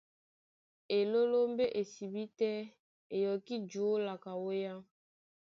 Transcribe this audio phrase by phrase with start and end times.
[0.97, 2.55] Elélómbé é sibí tɛ́
[3.13, 4.75] é yɔkí jǒla ka wéá.